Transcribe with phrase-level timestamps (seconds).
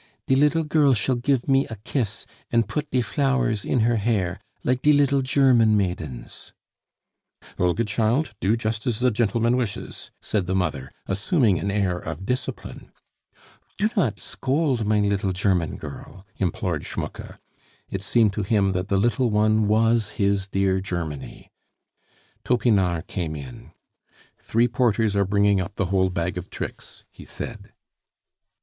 [0.25, 4.39] "De liddle girl shall gif me a kiss and put die flowers in her hair,
[4.63, 6.53] like die liddle German maidens"
[7.59, 12.25] "Olga, child, do just as the gentleman wishes," said the mother, assuming an air of
[12.25, 12.91] discipline.
[13.77, 17.37] "Do not scold mein liddle German girl," implored Schmucke.
[17.87, 21.51] It seemed to him that the little one was his dear Germany.
[22.43, 23.69] Topinard came in.
[24.39, 27.71] "Three porters are bringing up the whole bag of tricks," he said.